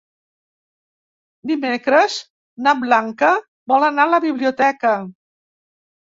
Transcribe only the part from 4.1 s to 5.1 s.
la biblioteca.